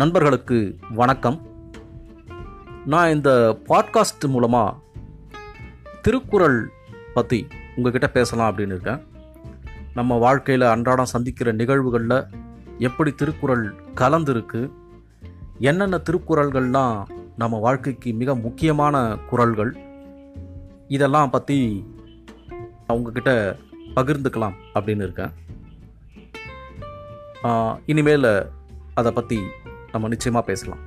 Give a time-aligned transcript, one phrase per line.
[0.00, 0.56] நண்பர்களுக்கு
[0.98, 1.36] வணக்கம்.
[2.92, 3.30] நான் இந்த
[3.68, 4.76] பாட்காஸ்ட் மூலமாக
[6.04, 6.58] திருக்குறள்
[7.16, 7.38] பற்றி
[7.76, 9.00] உங்ககிட்ட பேசலாம் அப்படின்னு இருக்கேன்.
[9.98, 12.16] நம்ம வாழ்க்கையில் அன்றாடம் சந்திக்கிற நிகழ்வுகளில்
[12.88, 13.64] எப்படி திருக்குறள்
[14.02, 14.62] கலந்துருக்கு
[15.70, 16.96] என்னென்ன திருக்குறள்கள்லாம்
[17.42, 19.72] நம்ம வாழ்க்கைக்கு மிக முக்கியமான குறள்கள்
[20.96, 21.60] இதெல்லாம் பற்றி
[22.96, 23.32] உங்ககிட்ட
[23.96, 25.34] பகிர்ந்துக்கலாம் அப்படின்னு இருக்கேன்.
[27.92, 28.30] இனிமேல்
[29.00, 29.38] அதை பற்றி
[29.98, 30.82] நம்ம நிச்சயமாக பேசலாம்.